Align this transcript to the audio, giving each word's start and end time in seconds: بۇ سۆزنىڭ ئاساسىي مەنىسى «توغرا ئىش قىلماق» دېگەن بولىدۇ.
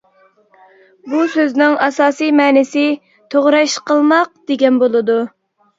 بۇ 1.11 1.19
سۆزنىڭ 1.33 1.77
ئاساسىي 1.89 2.33
مەنىسى 2.41 2.87
«توغرا 3.35 3.65
ئىش 3.69 3.79
قىلماق» 3.93 4.35
دېگەن 4.53 4.85
بولىدۇ. 4.87 5.23